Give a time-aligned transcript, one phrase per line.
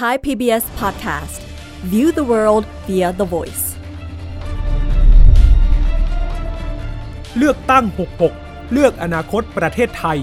[0.00, 1.40] Thai PBS Podcast
[1.92, 3.64] View the world via the voice
[7.36, 7.84] เลือกตั้ง
[8.28, 10.18] 66 เลือกอนาคตประเทศไทย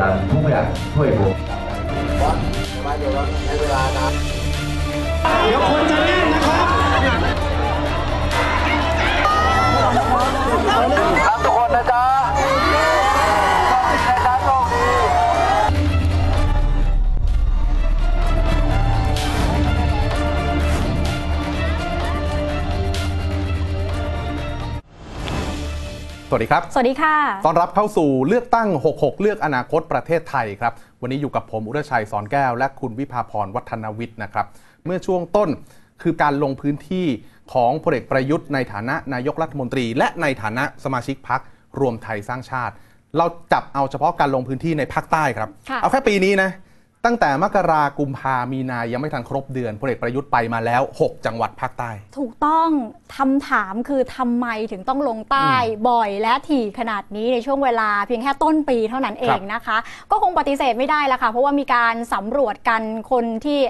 [0.00, 1.34] ลาทุกอย่างช่วยผม
[2.98, 6.56] เดี๋ยวคนจะแน่นนะครั
[11.36, 11.95] บทุกคนนะจ๊ะ
[26.36, 27.14] วัสดีครับ สวัสดีค่ะ
[27.46, 34.46] ต้อนรับเข้าสู่เลือกตั้ง 66 เลือกอนาคตประเทศไทยครับ วันนี้อยู่กับผมอุรชัยสอนแก้ว และคุณวิภาพรวัฒนวิทย์นะครับ
[34.84, 35.48] เมื่อช่วงต้น
[36.02, 37.06] คือการลงพื้นที่
[37.52, 41.40] ของพลเอกประยุทธ์ในฐานะนายกรัฐมนตรี และในฐานะสมาชิกพัก
[41.80, 42.74] รวมไทยสร้างชาติ
[43.16, 46.50] เราจับเอาเฉพาะการลงพื้นที่ในภาคใต้ครับค่ะเอาแค่ปีนี้นะ
[47.06, 52.68] ตั้งแต่มกรากุมภามีนายังไม่ทันครบเดือนพลเอกประยุทธ์ไปมาแล้ว 6 จังหวัดภาคใต้ ถูกต้อง
[53.16, 55.52] คำถามคือทำไมถึงต้องลงใต้
[55.88, 59.76] บ่อยและถี่ขนาดนี้ในช่วงเวลาเพียงแค่ต้นปีเท่านั้นเองนะคะ
[60.10, 63.60] ก็คงปฏิเสธไม่ได้ละค่ะ เพราะว่ามีการสำรวจกันคนที่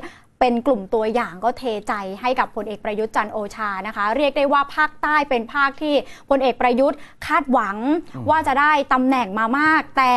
[0.40, 5.94] เป็นกลุ่มตัวอย่างก็เทใจให้กับพลเอกประยุทธ์จันทร์โอชานะคะ เรียกได้ว่าภาคใต้เป็นภาคที่
[6.30, 7.76] พลเอกประยุทธ์คาดหวัง
[8.30, 10.14] ว่าจะได้ตำแหน่งมามาก แต่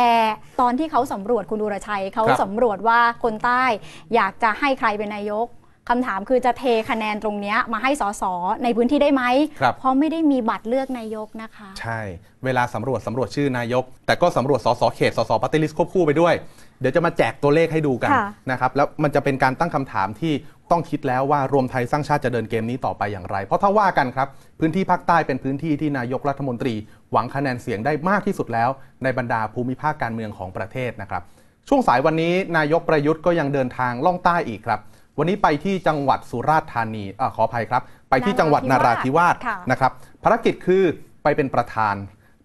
[0.60, 3.64] ตอนที่เขาสำรวจคุณดูรชัยเขาครับสำรวจว่าคนใต้
[4.14, 5.46] อยากจะให้ใครเป็นนายก
[5.88, 8.22] คำถามคือจะเทคะแนนตรงเนี้ยมาให้สส
[8.62, 9.22] ในพื้นที่ได้ไหม
[9.60, 12.00] ครับเพราะไม่ได้มีบัตรเลือกนายกนะคะ ใช่
[12.44, 16.34] เวลาสำรวจสำรวจชื่อนายก แต่ก็สำรวจสสเขตสสปฏิริษควบคู่ไปด้วย
[16.80, 20.32] เดี๋ยวจะมาแจกตัวเลขให้ดูกันค่ะ นะครับแล้วมันจะเป็นการตั้งคำถามที่
[20.70, 24.28] ต้องคิดแล้วว่ารวมไทยสร้างชาติจะเดินเกมนี้ต่อไปอย่างไร เพราะถ้าว่ากันครับ
[24.60, 26.74] พื้นที่ภาคใต้เป็นพื้นที่ที่นายกรัฐมนตรี
[27.12, 28.70] หวังคะแนนเสียงได้มากที่สุดแล้ว
[29.02, 31.22] ในบรรดาภูมิภาคการเมืองของประเทศนะครับ
[31.68, 34.80] ช่วงสายวันนี้นายกประยุทธ์ก็ยังเดินทางล่องใต้อีกครับ
[35.18, 39.92] วันนี้ไปที่จังหวัดสุราษฎร์ธานีอาขออภัยครับ ไปที่จังหวัดนาราธิวาสค่ะ นะครับ
[40.24, 40.84] ภารกิจคือ
[41.22, 41.94] ไปเป็นประธาน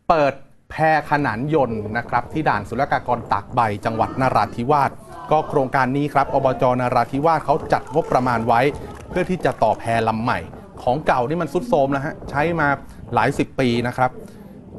[0.10, 0.34] เปิด
[0.72, 0.76] แพ
[1.10, 4.92] ขนานยนต์นะครับที่ด่านศุลกากรตากใบจังหวัดนราธิวาส
[5.32, 8.62] ก็โครงการนี้ครับอบจนราธิวาสเขาจัดงบประมาณไว้
[9.10, 10.40] เพื่อที่จะต่อแพลำใหม่
[10.84, 12.68] ของเก่านี่มันสุดโทรมแล้วฮะใช้มา
[13.14, 14.10] หลายสิบปีนะครับ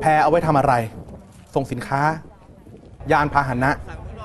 [0.01, 0.75] แพเอาไว้ทำอะไร
[1.55, 2.03] ส่งสินค้า
[3.13, 3.71] ยานพาหนะ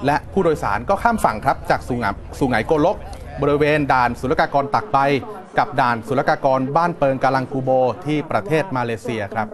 [0.06, 2.98] และผู้โดยสารก็ข้ามฝั่งครับจากสุงาสุไหงโกลก
[3.42, 4.98] บริเวณด่านศุลกากรตักใบ
[5.58, 7.70] กับด่านศุลกากรบ้านเปิงกาลังกูโบ
[8.06, 9.48] ที่ประเทศมาเลเซียครับ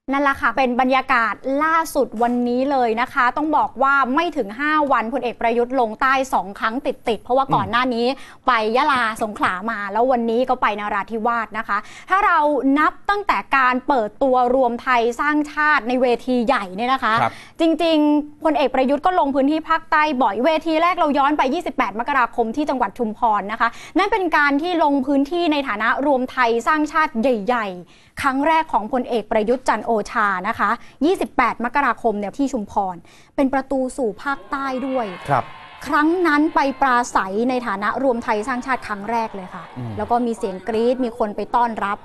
[0.00, 1.34] ทร์โอชานายกรัฐมนตรีและคณะนั่นแหละค่ะ เป็นบรรยากาศ
[1.64, 8.06] ล่าสุดวันนี้เลยนะคะ ต้องบอกว่าไม่ถึง 5 วันพลเอกประยุทธ์ลงใต้ 2 ครั้งติดๆ เพราะว่าก่อนหน้านี้
[8.46, 11.78] ไปยะลาสงขลามา แล้ววันนี้ก็ไปนาราธิวาสนะคะ
[12.10, 12.38] ถ้าเรา
[12.78, 23.68] นับตั้งแต่การเปิดตัวรวมไทยสร้างชาติในเวทีใหญ่เนี่ยนะคะครับจริงๆพลเอกประยุทธ์ก็ลงพื้นที่ภาคใต้บ่อยเวทีแรกเราย้อนไป 28 มกราคมที่จังหวัดชุมพรนะคะ
[23.98, 30.70] นั่นเป็นการที่ลงพื้นที่ในฐานะรวมไทยสร้างชาติใหญ่ ๆ ครั้งแรกของพลเอกประยุทธ์จันทร์โอชานะคะ
[31.16, 32.96] 28 มกราคมเนี่ยที่ชุมพร
[33.36, 35.44] เป็นประตูสู่ภาคใต้ด้วยครับ
[35.86, 41.98] ครั้งนั้นไปปราศัยในฐานะรวมไทยสร้างชาติครั้งแรกเลยค่ะอืมแล้วก็มีเสียงกรี๊ด มีคนไปต้อนรับ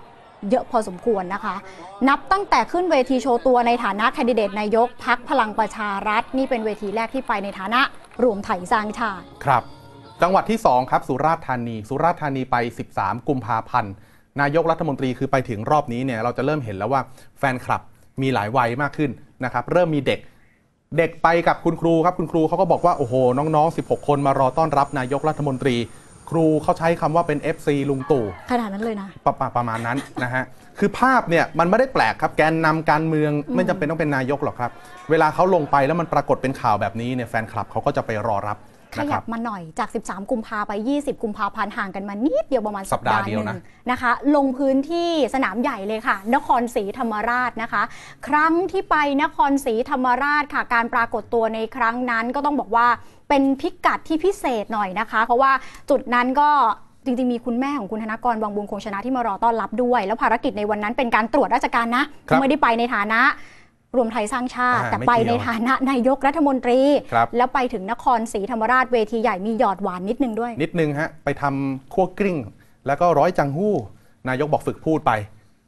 [0.50, 1.56] เยอะพอสมควรนะคะ
[2.10, 7.82] นับตั้งแต่ขึ้นเวทีโชว์ตัวในฐานะแคนดิเดตนายกพักพลังประชารัฐ นี่เป็นเวทีแรกที่ไปในฐานะ
[8.24, 9.64] รวมไทยสร้างชาติ ครับ
[10.22, 12.56] จังหวัดที่ 2 ครับ สุราษฎร์ธานี สุราษฎร์ธานีไป
[12.92, 13.94] 13 กุมภาพันธ์
[14.42, 17.02] นายกรัฐมนตรีคือไปถึงรอบนี้เนี่ยเราจะเริ่มเห็นแล้วว่า
[17.40, 17.82] แฟนคลับ
[18.22, 19.12] มีหลายวัยมากขึ้น
[19.44, 20.20] นะครับเริ่มมีเด็ก
[20.98, 25.76] เด็กไปกับคุณครูครับคุณครูเขาก็บอกว่า โอ้โห น้องๆ 16 คนมารอต้อนรับนายกรัฐมนตรี
[26.30, 30.44] ครูเขาใช้คำว่าเป็น FC ลุงตู่ขนาดนั้นเลยนะประประประมาณนั้นนะฮะ
[30.80, 34.72] คือภาพเนี่ยมันไม่ได้แปลกครับแกนนำการเมืองไม่จำเป็นต้องเป็นนายกหรอกครับ
[35.10, 38.58] เวลาเขาลงไปแล้วมันปรากฏเป็นข่าวแบบนี้เนี่ยแฟนคลับเขาก็จะไปรอรับ
[38.98, 43.60] ขนะคยัรับบมาหน่อยจาก 13 กุมภาไป 20 กุมภาพันธ์ห่างกันมานิดเดียวประมาณสัปดาห์เดียวนะหง
[43.92, 47.84] นะคะ ลงพื้นที่สนามใหญ่เลยค่ะ นครศรีธรรมราชนะคะ
[48.28, 52.88] ครั้งที่ไปนครศรีธรรมราชค่ะ การปรากฏตัวในครั้งนั้นก็ต้องบอกว่า
[53.30, 55.52] เป็นพิกัดที่พิเศษหน่อยนะคะ เพราะว่า
[55.90, 56.50] จุดนั้นก็
[57.06, 63.22] จริง ๆ มีคุณแม่ของคุณธนกรวังบุญคงชนะที่มารอต้อนรับด้วย แล้วภารกิจในวันนั้นเป็นการตรวจราชการนะครับไม่ได้ไปในฐานะ
[63.98, 66.80] รวมไทยสร้างชาติอ่าแต่ไม่ไปเกี่ยวในฐานะนายกรัฐมนตรี
[67.14, 72.38] ครับแล้วไปถึงนครศรีธรรมราชเวทีใหญ่มีหยอดหวานนิดนึงด้วย นิดนึงฮะ ไปทำคั่วกลิ้ง
[72.88, 73.74] แล้วก็ร้อยจังหู้
[74.30, 75.12] นายกบอกฝึกพูดไป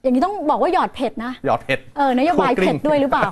[0.03, 3.29] อย่างนี้ต้องบอกว่าหยอดเผ็ดนะ หยอดเผ็ดเออนโยบายคั่วกลิ้เผ็งดด้วยหรือเปล่า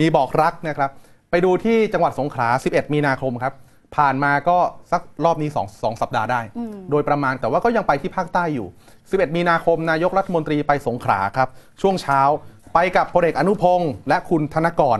[0.00, 0.90] มีบอกรักนะครับ
[1.30, 3.54] ไปดูที่จังหวัดสงขลา 11 มีนาคมครับ
[3.96, 4.58] ผ่านมาก็
[4.92, 8.66] สักรอบนี้2 2สัปดาห์ได้อืมโดยประมาณแต่ว่าก็ยังไปที่ภาคใต้อยู่
[9.02, 11.48] 11 มีนาคมนายกรัฐมนตรีไปสงขลาครับ
[11.82, 12.20] ช่วงเช้า
[12.80, 14.98] ไปกับพลเอกอนุพงศ์และคุณธนกร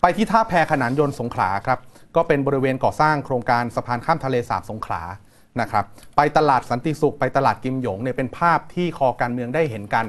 [0.00, 1.78] ไปที่ท่าแพขนานยนต์สงขลาครับ
[2.16, 5.02] ก็เป็นบริเวณก่อสร้างโครงการสะพานข้ามทะเลสาบสงขลา
[5.60, 5.84] นะครับ
[6.16, 10.06] ไปตลาดสันติสุขไปตลาดกิมหยงเนี่ยเป็นภาพที่คอการเมืองได้เห็นกัน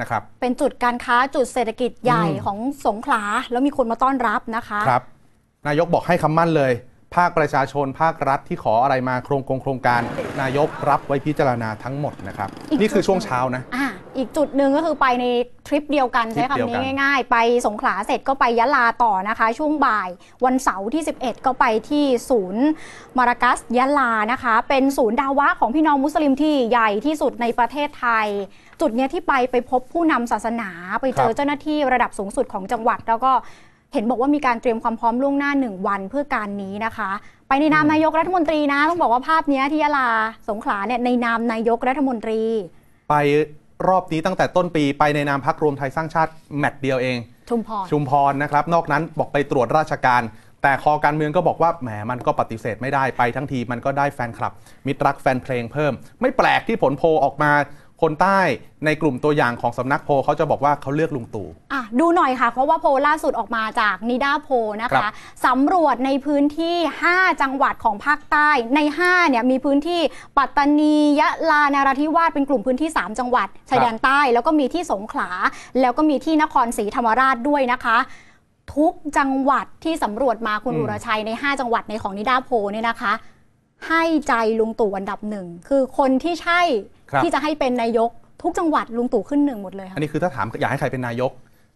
[0.00, 3.22] นะครับเป็นจุดการค้าจุดเศรษฐกิจใหญ่อืมของสงขลา
[3.52, 5.04] แล้วมีคนมาต้อนรับนะคะครับ
[5.66, 6.72] นายกบอกให้คำมั่นเลย
[7.16, 10.02] ภาคประชาชนภาครัฐที่ขออะไรมาโครงกงโครงการ
[10.40, 13.62] นายกรับไว้พิจารณาทั้งหมดนะครับอีกนี่คือช่วงเช้านะ
[14.14, 15.24] อะอีกจุดหนึ่งก็คือไปใน
[15.66, 20.08] ทริปเดียวกันทริใช้ปเดียวคำกันี้นง่าย ๆ ไปสงขลาเสร็จก็ไปยะลาต่อนะคะ ช่วงบ่าย
[20.44, 22.64] วันเสาร์ที่ 11 ก็ไปที่ศูนย์
[23.18, 28.28] มารากัสยะลานะคะ เป็นศูนย์ดาวะของพี่น้องมุสลิมที่ใหญ่ที่สุดในประเทศไทย
[28.80, 30.70] จุดเนี้ยที่ไปไปพบผู้นำศาสนา
[31.00, 33.32] ไปเจอเจ้าหน้าที่ระดับสูงสุดของจังหวัด แล้วก็
[33.92, 37.10] เห็นบอกว่ามีการเตรียมความพร้อมล่วงหน้าหนึ่งวันเพื่อการนี้นะคะ
[37.48, 40.08] ไปในนามนายกรัฐมนตรีนะต้องบอกว่าภาพเนี้ยที่ยะลา
[40.48, 42.42] สงขลาเนี่ยในนามนายกรัฐมนตรี
[43.10, 43.14] ไป
[43.88, 47.18] รอบนี้ตั้งแต่ต้นปีไปในนามพักรวมไทยสร้างชาติแมตช์เดียวเอง
[47.50, 50.22] ชุมพรชุมพรนะครับ นอกนั้นบอกไปตรวจราชการ
[50.62, 54.52] แต่คอการเมืองก็บอกว่าแหมมันก็ปฏิเสธไม่ได้ไปทั้งทีมันก็ได้แฟนคลับ
[54.86, 57.52] มิตรรักแฟนเพลงเพิ่ม ไม่แปลกที่ผลโพลออกมา
[58.02, 58.40] คนใต้
[58.84, 65.12] ในกลุ่มตัวอย่างของสำนักโพลเขาจะบอกว่าเขาเลือกลุงตู่ อะดูหน่อยค่ะ เพราะว่าโพลล่าสุดออกมาจากนิดาโพลนะคะครับ
[65.46, 66.76] สำรวจในพื้นที่
[67.10, 70.00] 5 จังหวัดของภาคใต้ใน5เนี่ยมีพื้นที่
[70.38, 75.28] ปัตตานียะลานราธิวาสเป็นกลุ่มพื้นที่ 3 จังหวัดชายแดนใต้ แล้วก็มีที่สงขลา
[75.80, 77.98] แล้วก็มีที่นครศรีธรรมราชด้วยนะคะ
[78.76, 83.12] ทุกจังหวัดที่สำรวจมาคุณอืม อุรชัยใน 5 จังหวัดในของนิดาโพลเนี่ยนะคะ
[83.88, 86.60] ให้ใจลุงตู่อันดับหนึ่งคือคนที่ใช่
[87.10, 88.10] ครับที่จะให้เป็นนายก
[88.42, 91.32] ทุกจังหวัดลุงตู่ขึ้นหนึ่งหมดเลยอัค่ะนนี้คือถ้าถามอยากให้ใครเป็นนายก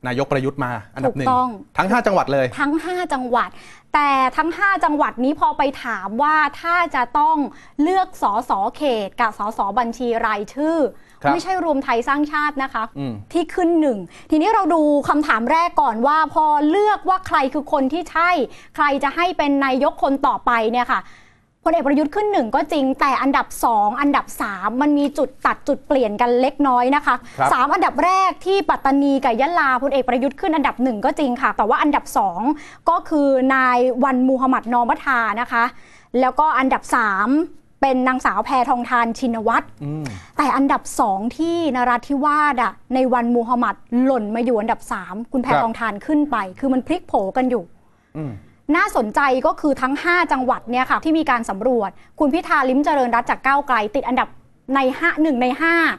[0.07, 3.51] นายกประยุทธ์มาอันดับหนึ่งถูกต้องทั้ง 5 จังหวัดเลย ทั้ง 5 จังหวัด
[3.95, 7.37] แต่ทั้ง 5 จังหวัดนี้พอไปถามว่าถ้าจะต้อง
[7.83, 10.77] เลือกสอสอเขตกับสอสอบัญชีรายชื่อ
[11.23, 13.99] ครับไม่ใช่รวมไทยสร้างชาตินะคะอืมที่ขึ้นหนึ่ง
[14.31, 18.31] ทีนี้เราดูคำถามแรกก่อนว่าพอเลือกว่าใครคือคนที่ใช่
[18.75, 21.28] ใครจะให้เป็นนายกคนต่อไปเนี่ยค่ะพ
[21.71, 32.05] ลเอกประยุทธ์ขึ้นหนึ่งก็จริงแต่อันดับ 2 อันดับ 3 มันมีจุดตัดจุดเปลี่ยนกันเล็กน้อยนะคะครับสามอันดับแรกที่ปัตตานีกับยะลาพลเอกประยุทธ์ขึ้นอันดับหนึ่งก็จริงค่ะ แต่ว่าอันดับ
[32.47, 35.65] 2 ก็คือนายวันมูฮัมหมัดนอมัทานะคะ
[36.21, 40.05] แล้วก็อันดับ 3เป็นนางสาวแพทองทานชินวัตรอืม
[40.37, 43.75] แต่อันดับสองที่นราธิวาสอะนายวันมูฮัมหมัด
[44.05, 47.63] หล่นมาอยู่อันดับ3คุณแพทองธารครับขึ้นไป คือมันพลิกโผกันอยู่
[48.17, 48.33] อืม
[48.77, 54.29] น่าสนใจก็คือทั้ง 5 จังหวัดเนี่ยค่ะที่มีการสำรวจ คุณพิธาลิ้มเจริญรัตน์จากก้าวไกล ติดอันดับ
[54.75, 55.47] ใน5หนึ่งใน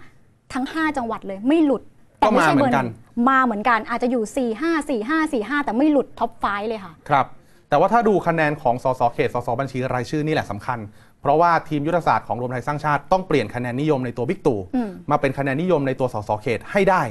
[0.02, 1.82] 5 ทั้ง 5 จังหวัดเลยไม่หลุด
[2.20, 7.26] แต่ไม่ใช่ก็มาเหมืเบออนร์หกันนึ่งก็มาเหมือนกันมาเหมือนกันอาจจะอยู่ 4 5 4 5 4 5 แต่ไม่หลุด top five เลยค่ะ ครับ
[7.70, 10.80] แต่ว่าถ้าดูคะแนนของสสเขตสสบัญชีรายชื่อนี่แหละสำคัญ
[11.22, 17.02] เพราะว่าทีมยุทธศาสตร์ของรวมไทยสร้างชาติต้องเปลี่ยนคะแนนนิยมในตัวบิ๊กตู่อืมมาเป็นคะแนนนิยมในตัวสสเขตให้ได้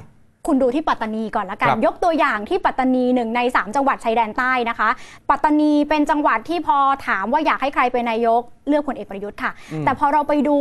[0.49, 4.89] คุณดูที่ปัตตานีก่อนละกันครับยกตัวอย่างที่ปัตตานีหนึ่งใน 3 จังหวัดชายแดนใต้นะคะ
[5.31, 9.53] ปัตตานีเป็นจังหวัดที่พอถามว่าอยากให้ใครเป็นนายกเลือกพลเอกประยุทธ์ค่ะ
[9.85, 10.57] แต่พอเราไปดู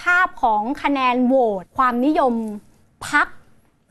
[0.00, 2.32] ภาพของคะแนนโหวตความนิยม
[3.08, 3.26] พัก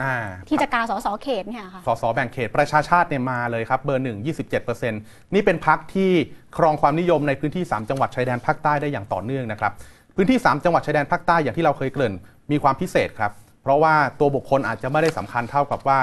[0.02, 0.16] อ่า
[0.50, 4.18] ที่จะกาสสเขตเนี่ยค่ะสสแบ่งเขตประชาชาติเนี่ยมาเลยครับ เบอร์หนึ่ง
[4.56, 4.92] 27%
[5.34, 6.12] นี่เป็นพรรคที่
[6.58, 9.72] ครองความนิยมในพื้นที่ 3 จังหวัดชายแดนภาคใต้ได้อย่างต่อเนื่องนะครับ
[10.16, 12.14] พื้นที่ 3 จังหวัดชายแดนภาคใต้อย่างที่เราเคยเกริ่น
[12.52, 13.32] มีความพิเศษครับ
[13.62, 16.00] เพราะว่าตัวบุคคลอาจจะไม่ได้สำคัญเท่ากับว่า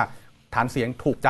[0.55, 1.29] ฐานเสียงถูกใจ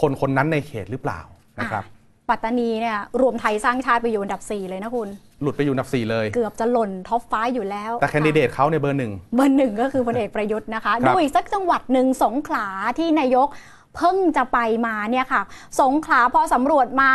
[0.00, 1.20] คนคนนั้นในเขตหรือเปล่า
[1.60, 1.84] นะครับ
[2.30, 5.08] ปัตตานีเนี่ยรวมไทยสร้างชาติไปอยู่อันดับ 4 เลยนะคุณ
[5.42, 12.66] หลุดไปอยู่อันดับ 4 เลย เกือบจะหล่น top five อยู่แล้ว แต่แคนดิเดตเขานายกเบอร์หนึ่งเบอร์หนึ่งก็คือพลเอกประยุทธ์นะคะครับดูอีกสักจังหวัดหนึ่งสงขลา
[12.98, 13.48] ที่นายก
[13.96, 15.42] เพิ่งจะไปมาเนี่ยค่ะ
[15.80, 17.10] สงขลาพอสำรวจมา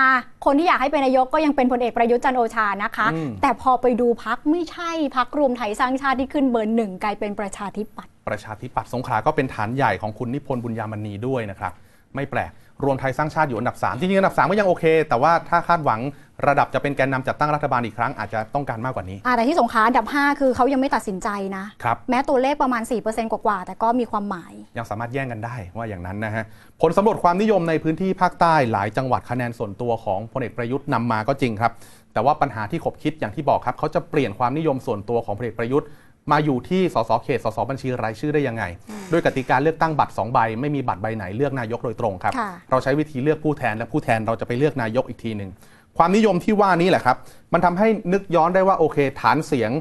[0.45, 11.73] คนที่อยากให้เป็นนายกก็ยังเป็นพลเอกประยุทธ์จันทร์โอชานะคะอืมแต่พอไปดูพักไม่ใช่พักรวมไทยสร้างชาติที่ขึ้นเบอร์หนึ่งกลายเป็นประชาธิปัตย์ ประชาธิปัตย์สงขลาก็เป็นฐานใหญ่ของคุณนิพนธ์บุญยามณีด้วยนะครับ
[12.15, 12.51] ไม่แปลก
[12.83, 15.99] รวมไทยสร้างชาติอยู่อันดับ3จริงๆอันดับ 3 ก็ยังโอเค แต่ว่าถ้าคาดหวัง
[16.47, 26.43] ระดับจะเป็นแกนนำจัดตั้งรัฐบาลอีกครั้งอาจจะต้องการมากกว่านี้อ่าแต่ที่สงขลาอันดับ 5 คือเขายังไม่ตัดสินใจนะครับแม้ตัวเลขประมาณ 4%กว่าๆแต่ก็มีความหมาย ยังสามารถแย่งกันได้ว่าอย่างนั้นนะฮะ
[26.81, 31.71] ผลสำรวจความนิยมในพื้นที่ภาคใต้หลายจังหวัดคะแนนส่วนตัวของพลเอกประยุทธ์นำมาก็จริงครับ
[32.13, 35.87] แต่ว่าปัญหาที่ขบคิดอย่างที่บอกครับเขาจะเปลี่ยนความนิยมส่วนตัวของพลเอกประยุทธ์
[36.31, 38.63] มาอยู่ที่สสเขตสสบัญชีรายชื่อได้ยังไง
[39.11, 45.49] ด้วยกติกาเลือกตั้งบัตร2ใบไม่มีบัตรใบไหนเลือกนายกโดยตรงครับค่ะเราใช้วิธีเลือกผู้แทนและผู้แทนเราจะไปเลือกนายกอีกทีหนึ่ง
[45.97, 47.17] ความนิยมที่ว่านี้แหละครับ
[47.53, 49.71] มันทำให้นึกย้อนได้ว่าโอเค ฐานเสียง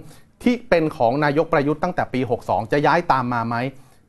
[0.42, 3.56] ที่เป็นของนายกประยุทธ์ตั้งแต่ปี 62 จะย้ายตามมาไหม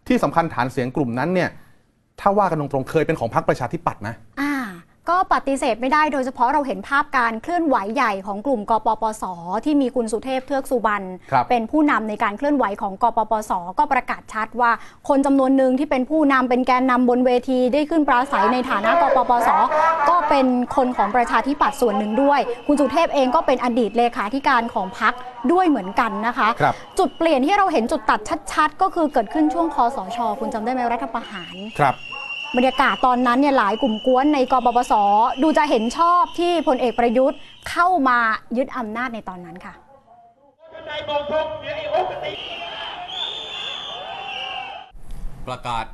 [0.07, 1.49] ทที่สำคัญฐานเสียงกลุ่มนั้นเนี่ย
[2.21, 4.53] ถ้าว่ากันตรงๆเคยเป็นของพรรคประชาธิปัตย์นะอ่า
[5.11, 9.23] ก็ปฏิเสธไม่ได้โดยเฉพาะเราเห็นภาพการเคลื่อนไหวใหญ่ของกลุ่มกปปส
[9.65, 14.71] ที่มีคุณสุเทพเทือกสุบรรณครับเป็นผู้นำในการเคลื่อนไหวของกปปส ก็ประกาศชัดว่า
[15.07, 19.49] คนจำนวนหนึ่งที่เป็นผู้นำเป็นแกนนำบนเวทีได้ขึ้นปราศัยในฐานะกปปส
[20.09, 25.13] ก็เป็นคนของประชาธิปัตย์ส่วนหนึ่งด้วย คุณสุเทพเองก็เป็นอดีตเลขาธิการของพรรค
[25.51, 28.19] ด้วยเหมือนกันนะคะครับจุดเปลี่ยนที่เราเห็นจุดตัด
[28.53, 31.95] ชัด ๆ ก็คือเกิดขึ้นช่วงคอสช คุณจำได้ไหมรัฐประหารครับ
[32.55, 34.93] บรรยากาศตอนนั้นเนี่ยหลายกลุ่มกวนในกปปส
[35.41, 37.39] ดูจะเห็นชอบที่พลเอกประยุทธ์
[37.69, 38.19] เข้ามา
[38.57, 39.73] ยึดอำนาจในตอนนั้นค่ะ
[45.47, 45.85] ประกาศ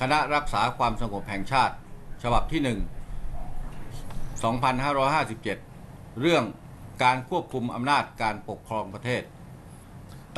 [0.00, 1.74] คณะรักษาความสงบแห่งชาติ
[2.22, 2.78] ฉบับที่ 1
[4.48, 6.44] 2557 เรื่อง
[7.02, 9.22] การควบคุมอำนาจการปกครองประเทศ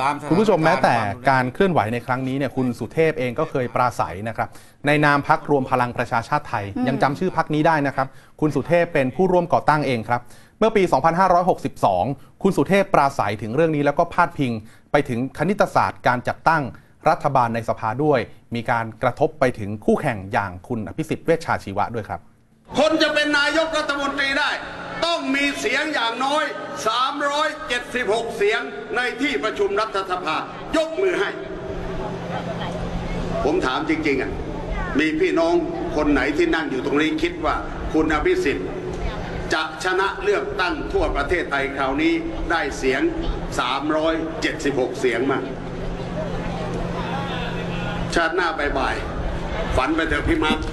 [0.01, 4.49] ตามสถานคุณผู้ชมแม้แต่ควรุนแงการเคลื่อนไหวในครั้งนี้เนี่ยคุณสุเทพเองก็เคยปราศัยนะครับ
[4.87, 8.07] ในนามพักรวมพลังประชาชาติไทย ยังจำชื่อพักนี้ได้นะครับ
[8.41, 10.21] คุณสุเทพเป็นผู้ร่วมก่อตั้งเองครับ
[10.59, 10.83] เมื่อปี
[11.63, 14.51] 2562 คุณสุเทพปราศัยถึงเรื่องนี้แล้วก็พาดพิง
[14.91, 16.63] ไปถึงคณิตศาสตร์การจัดตั้ง
[17.09, 18.19] รัฐบาลในสภาด้วย
[18.55, 22.21] มีการกระทบไปถึงคู่แข่งอย่างคุณอภิสิทธิ์เวชชาชีวะด้วยครับ
[22.79, 24.51] คนจะเป็นนายกรัฐมนตรีได้
[25.05, 26.43] ต้องมีเสียงอย่างน้อย
[27.59, 28.61] 376 เสียง
[28.95, 30.37] ในที่ประชุมรัฐสภา
[30.77, 31.29] ยกมือให้
[33.43, 34.31] ผมถามจริง ๆอะ
[34.99, 35.53] มีพี่น้อง
[35.95, 37.55] คนไหนที่นั่งอยู่ตรงนี้คิดว่า
[37.93, 38.67] คุณอภิสิทธิ์
[39.53, 42.13] จะชนะเลือกตั้งทั่วประเทศไทยคราวนี้
[42.51, 43.01] ได้เสียง
[44.19, 45.39] 376 เสียงมา
[48.15, 50.59] ชาติหน้าบ่ายๆฝันไปเถอะพี่มาร์ค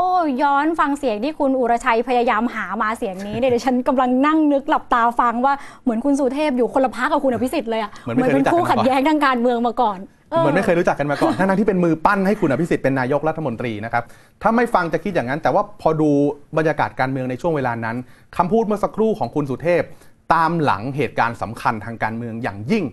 [0.00, 0.10] อ้
[0.42, 14.04] ย้อนฟังเสียงที่คุณอุรชัยพยายามหามาเสียงนี้เนี่ยเดี๋ยวฉันกำลังนั่งนึกหลับตาฟังว่าเหมือนคุณสุเทพอยู่คนละพักกับคุณอภิสิทธิ์เลยอะเหมือนไม่เคยเป็นคู่รู้จักกันมาก่อนขัดแย้งทางการเมืองมาก่อนเหมือนไม่เคยรู้จักกันมาก่อน ทั้งๆที่เป็นมือปั้นให้คุณอภิสิทธิ์เป็นนายกรัฐมนตรีนะครับ
[14.42, 16.10] ถ้าไม่ฟังจะคิดอย่างนั้น แต่ว่าพอดู
[16.56, 17.96] บรรยากาศการเมืองในช่วงเวลานั้น
[18.36, 19.82] คำพูดเมื่อสักครู่ของคุณสุเทพ
[20.34, 22.84] ตามหลังเหตุการณ์สำคัญทางการเมืองอย่างยิ่ง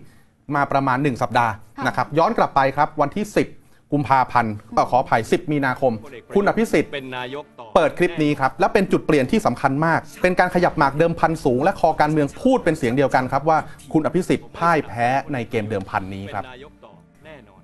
[0.56, 5.94] มาประมาณ 1 สัปดาห์ค่ะนะครับ ย้อนกลับไปครับวันที่ 10 กุมภาพันธ์เอ่อขออภัย 10 มีนาคม
[6.36, 13.58] คุณอภิสิทธิ์เป็นนายกต่อเปิดคลิปนี้ครับ และเป็นจุดเปลี่ยนที่สำคัญมาก เป็นการขยับหมากเดิมพันสูง และคอการเมืองพูดเป็นเสียงเดียวกันครับว่า
[13.94, 16.94] คุณอภิสิทธิ์พ่ายแพ้ในเกมเดิมพันนี้ครับเป็นนายกต่อ
[17.26, 17.62] แน่นอน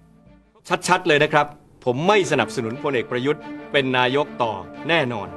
[0.88, 1.46] ชัดๆเลยนะครับ
[1.86, 4.54] ผมไม่สนับสนุนพลเอกประยุทธ์ เป็นนายกต่อ
[4.90, 5.28] แน่นอน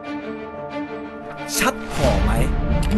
[1.59, 2.31] ชัดพอไหม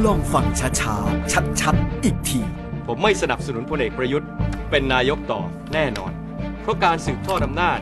[0.05, 0.47] ลองฟัง
[0.81, 2.41] ช้าๆชัดๆอีกที
[2.87, 4.29] ผมไม่สนับสนุนพลเอกประยุทธ์
[4.71, 5.41] เป็นนายกต่อ
[5.75, 6.18] แน่นอนเพ
[6.69, 7.79] ราะการสืบทอดอำนาจ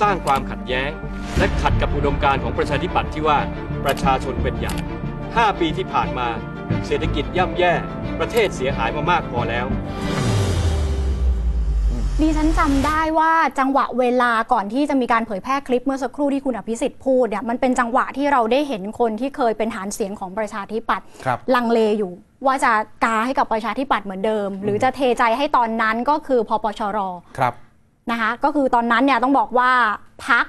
[0.00, 0.90] สร้างความขัดแย้ง
[1.38, 3.38] และขัดกับอุดมการณ์ของประชาธิปัตย์ที่ว่า
[3.84, 4.74] ประชาชนเป็นใหญ่
[5.18, 6.28] 5ปีที่ผ่านมา
[6.86, 7.72] เศรษฐกิจย่ำแย่
[8.20, 9.66] ประเทศเสียหายมามากพอแล้ว
[12.20, 22.12] ดิฉันจำได้ว่าจังหวะเวลาก่อนที่จะมีการเผยแพร่คลิปเมื่อสักครู่ที่คุณอภิสิทธิ์พูดเนี่ยมันเป็นจังหวะที่เราได้เห็นคนที่เคยเป็นฐานเสียงของประชาธิปัตย์ครับลังเลอยู่
[22.46, 22.72] ว่าจะ
[23.04, 26.98] กาให้กับประชาธิปัตย์เหมือนเดิม หรือจะเทใจให้ตอนนั้นก็คือพปชร
[27.38, 27.54] ครับ
[28.12, 29.70] นะคะ ก็คือตอนนั้นเนี่ยต้องบอกว่า
[30.26, 30.46] พัก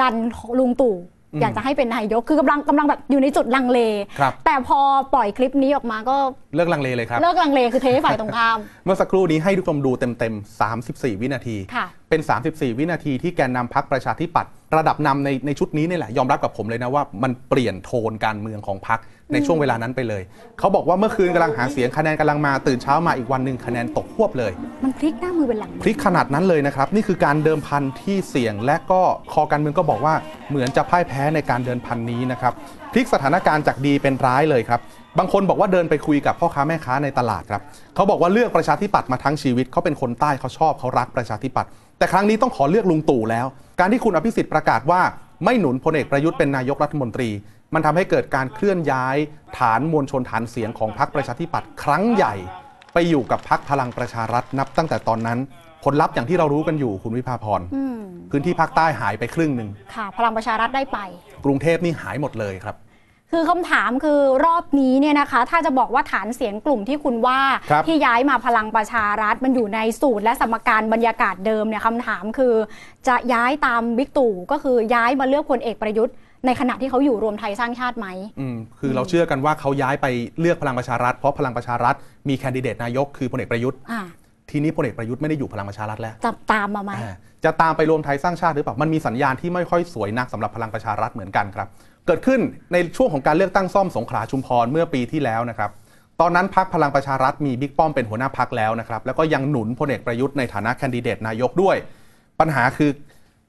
[0.00, 0.14] ดัน
[0.58, 0.96] ลุงตู่
[1.32, 3.80] อืมอยากจะให้เป็นนายกคือกำลังกำลังแบบอยู่ในจุดลังเล
[4.18, 4.78] ครับแต่พอ
[5.14, 6.16] ปล่อยคลิปนี้ออกมาก็
[6.56, 18.98] เลิกลังเลเลยครับ เลิกลังเลคือเทให้ฝ่ายตรงข้าม เมื่อสักครู่นี้ให้ทุกคนดูเต็มๆ 34 วินาทีค่ะเป็น 34 วินาทีที่แกนนำพักประชาธิปัตย์ระดับนำในในชุดนี้นี่แหละยอมรับกับผมเลยนะว่ามันเปลี่ยนโทนการเมืองของพัก
[19.32, 20.22] ในช่วงเวลานั้นไปเลย
[20.58, 24.52] เขาบอกว่าเมื่อคืนกำลังหาเสียงคะแนนกำลังมาตื่นเช้ามาอีกวันหนึ่งคะแนนตกควบเลย
[24.84, 29.00] มันพลิกหน้ามือเป็นหลัง พลิกขนาดนั้นเลยนะครับ นี่คือการเดิมพันที่เสี่ยง และก็
[29.32, 30.14] คอการเมืองก็บอกว่า
[30.50, 32.52] เหมือนจะพ่ายแพ้ในการเดินพันนี้นะครับ
[32.92, 34.80] พลิกสถานการณ์จากดีเป็นร้ายเลยครับ
[35.18, 37.62] บางคนบอกว่าเดินไปคุยกับพ่อค้าแม่ค้าในตลาดครับ
[37.94, 43.46] เขาบอกว่าเลือกประชาธิปัตย์มาทั้งชีวิตเขาเป็นคนใต้เขาชอบเขารักประชาธิปัตย์แต่ครั้งนี้ต้องขอเลือกลุงตู่แล้ว
[43.80, 45.00] การที่คุณอภิสิทธิ์ประกาศว่า
[45.44, 47.30] ไม่หนุนพลเอกประยุทธ์เป็นนายกรัฐมนตรี
[47.74, 49.16] มันทำให้เกิดการเคลื่อนย้าย
[49.58, 52.34] ฐานมวลชนฐานเสียงของพรรคประชาธิปัตย์ครั้งใหญ่
[52.92, 55.38] ไปอยู่กับพรรคพลังประชารัฐนับตั้งแต่ตอนนั้น
[55.84, 57.98] ผลลัพธ์อย่างที่เรารู้กันอยู่คุณวิภาพรอืม
[58.30, 60.98] พื้นที่ภาคใต้หายไปครึ่งหนึ่งค่ะ พลังประชารัฐได้ไป
[61.44, 62.76] กรุงเทพนี่หายหมดเลยครับ
[63.34, 72.54] คือคำถามคือรอบนี้เนี่ยนะคะ ถ้าจะบอกว่าฐานเสียงกลุ่มที่คุณว่าครับที่ย้ายมาพลังประชารัฐมันอยู่ในสูตรและสมการบรรยากาศเดิมเนี่ยคำถามคือ
[73.08, 76.14] จะย้ายตามบิ๊กตู่ก็คือย้ายมาเลือกพลเอกประยุทธ์
[76.46, 78.06] ในขณะที่เขาอยู่รวมไทยสร้างชาติไหม
[78.40, 80.06] อืมคือเราเชื่อกันว่าเขาย้ายไป
[80.40, 81.94] เลือกพลังประชารัฐเพราะพลังประชารัฐ
[82.28, 84.00] มีแคนดิเดตนายกคือพลเอกประยุทธ์อ่า
[84.50, 91.68] ทีนี้พลเอกประยุทธ์ไม่ได้อยู่พลังประชารัฐแล้วจะตามมาไหมอ่าจะตามไปรวมไทยสร้างชาติหรือเปล่ามันมีสัญญาณที่ไม่ค่อยสวยนักสำหรับพลังประชารัฐเหมือนกันครับ
[92.06, 92.40] เกิดขึ้น
[92.72, 95.70] ในช่วงของการเลือกตั้งซ่อมสงขลาชุมพรเมื่อปีที่แล้วนะครับ
[96.20, 101.76] ตอนนั้นพักพลังประชารัฐมีบิ๊กป้อมเป็นหัวหน้าพักแล้วนะครับ แล้วก็ยังหนุนพลเอกประยุทธ์ในฐานะแคนดิเดตนายกด้วย
[102.40, 102.90] ปัญหาคือ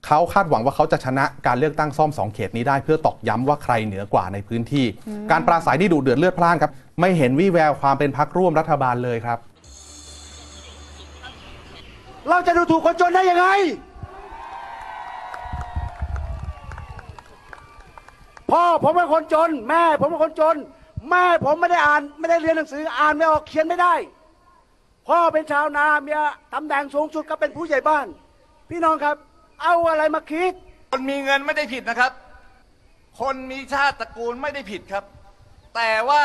[0.05, 4.85] เขาคาดหวังว่าเขาจะชนะการเลือกตั้งซ่อมสองเขตนี้ได้เพื่อตอกย้ำว่าใครเหนือกว่าในพื้นที่
[5.31, 9.39] การปราศัยที่ดุเดือดเลือดพล่านครับ ไม่เห็นวี่แววความเป็นพักร่วมรัฐบาลเลยครับ
[12.29, 13.47] เราจะดูถูกคนจนได้ยังไง
[18.53, 20.55] พ่อผมเป็นคนจน แม่ผมเป็นคนจน
[21.09, 23.93] แม่ผมไม่ได้อ่าน ไม่ได้เรียนหนังสืออ่านไม่ออกเขียนไม่ได้
[25.07, 26.21] พ่อเป็นชาวนาเมีย
[26.53, 28.07] ตำแหน่งสูงสุดก็เป็นผู้ใหญ่บ้าน
[28.69, 29.15] พี่น้องครับ
[29.61, 30.53] เอาอะไรมาคิด
[30.91, 32.11] คนมีเงินไม่ได้ผิดนะครับ
[33.19, 35.03] คนมีชาติตระกูลไม่ได้ผิดครับ
[35.75, 36.23] แต่ว่า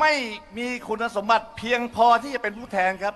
[0.00, 0.12] ไม่
[0.58, 3.14] มีคุณสมบัติเพียงพอที่จะเป็นผู้แทนครับ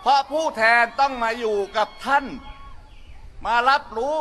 [0.00, 2.24] เพราะผู้แทนต้องมาอยู่กับท่าน
[3.46, 4.14] มารับรู้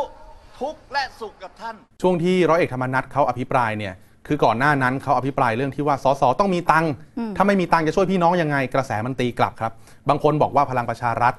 [0.60, 3.94] ทุกข์และสุขกับท่าน ช่วงที่ร้อยเอกธรรมนัฐเขาอภิปรายเนี่ย
[4.28, 9.72] คือก่อนหน้านั้นเขาอภิปรายเรื่องที่ว่าสสต้องมีตังค์อืมถ้าไม่มีตังค์จะช่วยพี่น้องยังไง กระแสมันตีกลับครับ
[10.10, 11.34] บางคนบอกว่าพลังประชารัฐ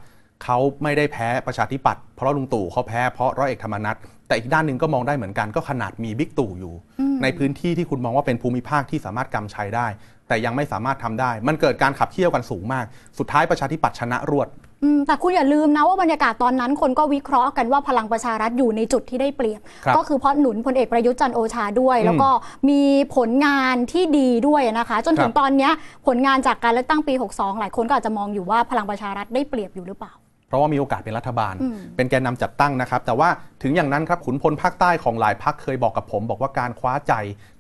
[0.45, 3.97] เขาไม่ได้แพ้ประชาธิปัตย์เพราะลุงตู่เขาแพ้เพราะร้อยเอกธรรมนัฐ
[4.27, 9.87] แต่อีกด้านหนึ่งก็มองได้เหมือนกันก็ขนาดมีบิ๊กตู่อยู่อืมในพื้นที่ที่คุณมองว่าเป็นภูมิภาคที่สามารถกำชัยได้
[10.29, 12.85] แต่ยังไม่สามารถทำได้ มันเกิดการขับเคี่ยวกันสูงมาก
[13.19, 14.49] สุดท้ายประชาธิปัตย์ชนะรวด
[14.83, 22.31] อืมแต่คุณอย่าลืมนะว่าบรรยากาศตอนนั้นคนก็วิเคราะห์กันว่าพลังประชารัฐอยู่ในจุดที่ได้เปรียบ ครับก็คือเพราะหนุนพลเอกประยุทธ์จันทร์โอชาด้วยอืมแล้วก็
[22.69, 22.81] มี
[23.17, 25.73] ผลงานที่ดีด้วยนะคะ จนถึคงรับ ตอนเนี้ย
[26.07, 30.13] ผลงานจากการเลือกตั้งปี 62 หลายคนก็อาจจะมองอยู่ว่าพลังประชารัฐได้เปรียบอยู่หรือเปล่า
[30.51, 33.29] เพราะว่ามีโอกาสเป็นรัฐบาลอืมเป็นแกนนำจัดตั้งนะครับ แต่ว่า
[33.63, 37.13] ถึงอย่างนั้นครับขุนพลภาคใต้ของหลายพักเคยบอกกับผม บอกว่าการคว้าใจ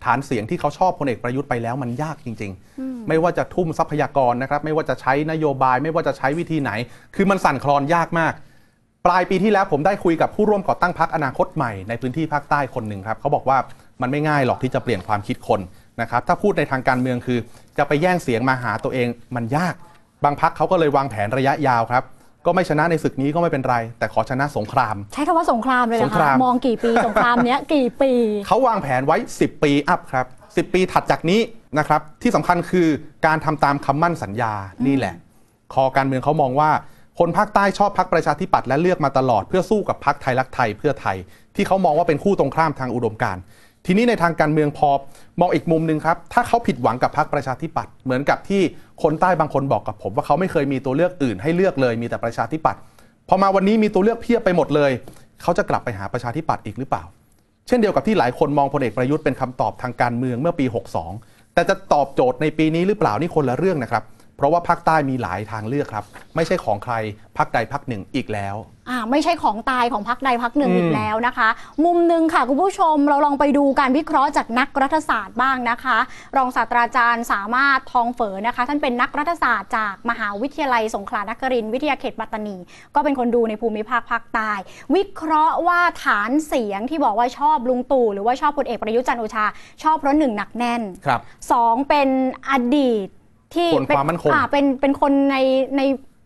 [0.04, 6.70] ฐานเสียงที่เขาชอบพลเอกประยุทธ์ไปแล้วมันยากจริง ๆ ไม่ว่าจะทุ่มทรัพยากรนะครับ ไม่ว่าจะใช้นโยบาย ไม่ว่าจะใช้วิธีไหน
[7.16, 8.32] คือมันสั่นคลอนยากมาก
[9.06, 13.58] ปลายปีที่แล้วผมได้คุยกับผู้ร่วมก่อตั้งพักอนาคตใหม่ในพื้นที่ภาคใต้คนหนึ่งครับเขาบอกว่า
[14.02, 15.60] มันไม่ง่ายหรอกที่จะเปลี่ยนความคิดคน
[16.00, 17.38] นะครับถ้าพูดในทางการเมืองคือ
[17.78, 19.74] จะไปแย่งเสียงมาหาตัวเองมันยาก
[20.24, 22.04] บางพักเขาก็เลยวางแผนระยะยาวครับ
[22.46, 28.12] ก็ไม่ชนะในศึกนี้ก็ไม่เป็นไร แต่ขอชนะสงคราม ใช้คำว่าสงครามเลยเหรอสงคราคะม มองกี่ปีสงครามเนี้ยกี่ปี
[28.46, 31.40] เขาวางแผนไว้ 10 ปีอัพครับ 10 ปีถัดจากนี้
[31.78, 32.88] นะครับ ที่สำคัญคือ
[33.26, 34.52] การทำตามคำมั่นสัญญา
[34.86, 35.14] นี่แหละ
[35.74, 36.70] คอการเมืองเขามองว่า
[37.18, 41.16] คนภาคใต้ชอบพักประชาธิปัตย์และเลือกมาตลอดเพื่อสู้กับพักไทยรักไทยเพื่อไทย
[41.56, 43.42] ที่เขามองว่าเป็นคู่ตรงข้ามทางอุดมการณ์
[43.86, 44.90] ทีนี้ในทางการเมืองพอ
[45.40, 48.62] มองอีกมุมหนึ่งครับ ถ้าเขาผิดหวังกับพักประชาธิปัตย์เหมือนกับที่
[49.02, 52.80] คนใต้บางคนบอกกับผม ว่าเขาไม่เคยมีตัวเลือกอื่นให้เลือกเลยมีแต่ประชาธิปัตย์
[53.28, 54.90] พอมาวันนี้มีตัวเลือกเพียบไปหมดเลย
[55.42, 57.04] เขาจะกลับไปหาประชาธิปัตย์อีกหรือเปล่า
[57.66, 60.66] เช่นเดียวกับที่หลายคนมองพลเอกประยุทธ์เป็นคำตอบทางการเมืองเมื่อปี
[61.10, 64.02] 62 แต่จะตอบโจทย์ในปีนี้หรือเปล่านี่คนละเรื่องนะครับ
[64.36, 66.04] เพราะว่าภาคใต้มีหลายทางเลือกครับ
[66.36, 66.94] ไม่ใช่ของใคร
[67.36, 68.54] พักใดพักหนึ่งอีกแล้ว
[69.10, 71.48] ไม่ใช่ของตายของพักใดพักหนึ่งอืมอีกแล้วนะคะ
[71.84, 75.98] มุมหนึ่งค่ะคุณผู้ชมเราลองไปดูการวิเคราะห์จากนักรัฐศาสตร์บ้างนะคะ
[76.36, 82.56] รองศาสตราจารย์สามารถทองเฝอนะคะ ท่านเป็นนักรัฐศาสตร์จากมหาวิทยาลัยสงขลานครินทร์วิทยาเขตปัตตานี
[82.94, 84.52] ก็เป็นคนดูในภูมิภาคภาคใต้
[84.94, 89.44] วิเคราะห์ว่าฐานเสียงที่บอกว่าชอบลุงตู่หรือว่าชอบพลเอกประยุทธ์จันทร์โอชา
[89.82, 91.20] ชอบเพราะหนึ่งหนักแน่นครับ
[91.52, 92.08] สองเป็น
[92.50, 93.08] อดีต
[93.54, 95.36] ที่คนความมั่นคงอ่าเป็นเป็นคนใน
[95.76, 95.82] ใน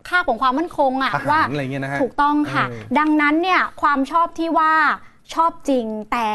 [0.09, 4.73] ค่าบของความมั่นคงอะทหารว่าอะไรเงี้ยนะฮะถูกต้องค่ะ เออ ดังนั้นเนี่ยความชอบที่ว่า
[5.35, 6.31] ชอบจริงแต่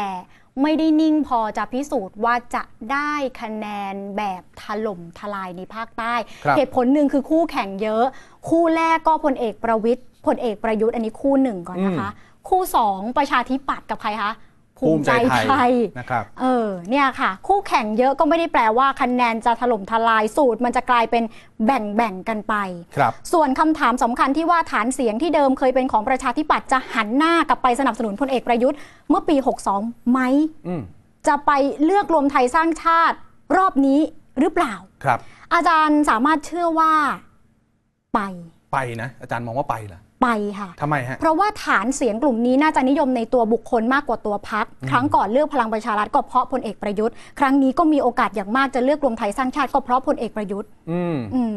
[0.62, 8.04] ไม่ได้นิ่งพอจะพิสูจน์ว่าจะได้คะแนนแบบถล่มทลายในภาคใต้ ครับ เหตุผลหนึ่งคือคู่แข่งเยอะ
[8.48, 12.10] คู่แรกก็พลเอกประวิทย์พลเอกประยุทธ์อันนี้คู่หนึ่งก่อนนะคะ
[12.48, 14.32] คู่สองประชาธิปัตย์กับใครคะ
[14.80, 15.10] ภูมิใจ
[15.50, 21.24] ไทยนะครับเออเนี่ยค่ะ คู่แข่งเยอะก็ไม่ได้แปลว่าคะแนนจะถล่มทลายสูตร มันจะกลายเป็น
[21.66, 22.54] แบ่งแบ่งๆกันไป
[22.96, 28.78] ครับส่วนคำถามสำคัญที่ว่าฐานเสียงที่เดิมเคยเป็นของประชาธิปัตย์จะหันหน้ากลับไปสนับสนุนพลเอกประยุทธ์
[29.10, 29.36] เมื่อปี
[29.72, 30.20] 62ไหม
[30.68, 30.82] อืม
[31.28, 31.50] จะไป
[31.84, 33.16] เลือกรวมไทยสร้างชาติ
[33.56, 34.00] รอบนี้
[34.40, 35.18] หรือเปล่าครับ
[35.54, 36.92] อาจารย์สามารถเชื่อว่า
[38.14, 38.20] ไป
[38.72, 40.28] ไปนะ อาจารย์มองว่าไปเหรอ ไป
[40.58, 51.56] ค่ะทำไมฮะ เพราะว่าฐานเสียงกลุ่มนี้น่าจะนิยมในตัวบุคคลมากกว่าตัวพัก ครั้งก่อนเลือกพลังประชารัฐก็เพราะพลเอกประยุทธ์ ครั้งนี้ก็มีโอกาสอย่างมากจะเลือกรวมไทยสร้างชาติก็เพราะพลเอกประยุทธ์ อืมอืม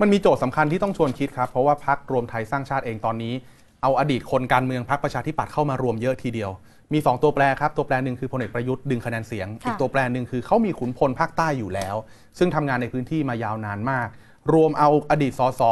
[0.00, 3.34] มันมีโจทย์สำคัญที่ต้องชวนคิดครับ เพราะว่าพักรวมไทยสร้างชาติเองตอนนี้
[3.82, 6.50] เอาอดีตคนการเมืองพักประชาธิปัตย์เข้ามารวมเยอะทีเดียว
[6.92, 11.96] มี 2 ตัวแปรครับ ตัวแปรหนึ่งคือพลเอกประยุทธ์ดึงคะแนนเสียงค่ะอีกตัวแปรหนึ่งคือเขามีขุนพลภาคใต้อยู่แล้ว
[12.38, 14.08] ซึ่งทำงานในพื้นที่มายาวนานมาก
[14.54, 15.62] รวมเอาอดีตสส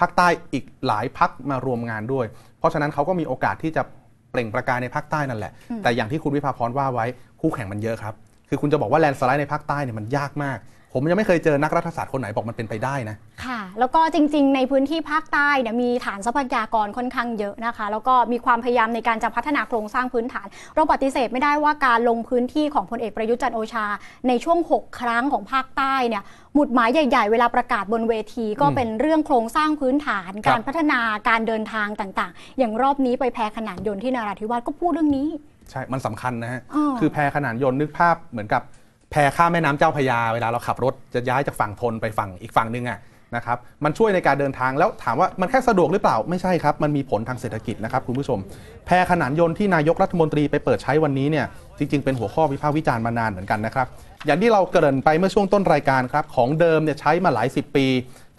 [0.00, 2.26] ภาคใต้อีกหลายพักมารวมงานด้วย
[2.58, 3.82] เพราะฉะนั้นเขาก็มีโอกาสที่จะ
[4.30, 5.52] เปล่งประกายในภาคใต้นั่นแหละ
[5.82, 7.06] แต่อย่างที่คุณวิภาพรว่าไว้
[7.40, 8.14] คู่แข่งมันเยอะครับ
[8.54, 10.58] คือคือคุณจะบอกว่าแลนด์สไลด์ในภาคใต้เนี่ยมันยากมาก
[10.96, 23.86] ผมยังไม่เคยเจอนักรัฐศาสตร์คนไหนบอกมันเป็นไปได้นะ ค่ะ แล้วก็จริงๆ ในพื้นที่ภาคใต้เนี่ยมีฐานทรัพยากรค่อนข้างเยอะนะคะ แล้วก็มีความพยายามในการจะพัฒนาโครงสร้างพื้นฐาน เราปฏิเสธไม่ได้ว่าการลงพื้นที่ของพลเอกประยุทธ์จันทร์โอชา
[24.28, 26.22] ในช่วง 6 ครั้งของภาคใต้เนี่ย
[26.54, 35.28] หมุดหมายใหญ่ๆ เวลาประกาศบนเวที ก็อืมเป็นเรื่องโครงสร้างพื้นฐานครับการพัฒนาการเดินทางต่างๆ อย่างรอบนี้ไปแพขนานยนต์ที่นราธิวาสก็พูดเรื่องนี้
[35.70, 38.62] ใช่ มันสำคัญนะฮะอ้อคือแพขนานยนต์นึกภาพเหมือนกับ
[39.10, 42.98] แพข้ามแม่น้ำเจ้าพระยาเวลาเราขับรถจะย้ายจากฝั่งทนไปฝั่งอีกฝั่งหนึงอะ
[43.36, 48.38] นะครับ มันช่วยในการเดินทางแล้วถามว่ามันแค่สะดวกหรือเปล่า ไม่ใช่ครับ มันมีผลทางเศรษฐกิจนะครับคุณผู้ชม
[48.86, 51.46] แพขนานยนต์ที่นายกรัฐมนตรีไปเปิดใช้วันนี้เนี่ย
[51.78, 53.86] จริง ๆ เป็นหัวข้อวิพากษ์วิจารณ์มานานเหมือนกันนะครับ
[54.26, 57.86] อย่างที่เราเกริ่นไปเมื่อช่วงต้นรายการครับ ของเดิมเนี่ยใช้มาหลายสิบปี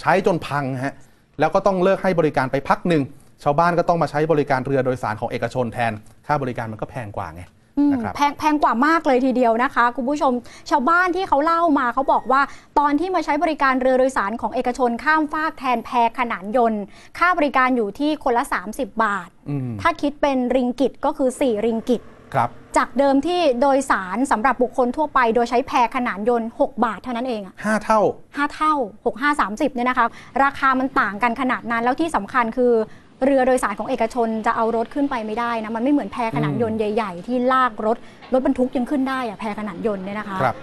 [0.01, 0.95] ใช้จนพังฮะ
[1.39, 3.01] แล้วก็ต้องเลิกให้บริการไปพักหนึ่ง
[3.43, 5.91] ชาวบ้านก็ต้องมาใช้บริการเรือโดยสารของเอกชนแทน
[6.27, 7.43] ค่าบริการมันก็แพงกว่าไง
[7.77, 10.33] อืมนะครับแพงแพงกว่ามากเลยทีเดียวนะคะ คุณผู้ชม
[10.69, 12.41] ชาวบ้านที่เขาเล่ามาเขาบอกว่า
[12.79, 16.81] ตอนที่มาใช้บริการเรือโดยสารของเอกชนข้ามฟากแทนแพขนานยนต์
[17.17, 18.43] ค่าบริการอยู่ที่คนละ
[18.73, 22.01] 30 บาทอืมถ้าคิดเป็นริงกิตก็คือ 4 ริงกิต
[22.35, 28.73] ครับจากเดิมที่โดยสารสำหรับบุคคลทั่วไป โดยใช้แพขนานยนต์ 6 บาทเท่านั้นเองอะห้าเท่า 5 เท่า
[29.05, 30.05] 6 5 30เนี่ยนะคะ
[30.43, 32.73] ราคามันต่างกันขนาดนั้นแล้วที่สำคัญคือ
[33.23, 37.97] เรือโดยสารของเอกชนจะเอารถขึ้นไปไม่ได้นะมันไม่เหมือนแพขนานยนต์ใหญ่ ๆ ที่ลากรถ
[38.33, 40.55] รถบรรทุกยังขึ้นได้อะแพขนานยนต์เนี่ยนะคะครับ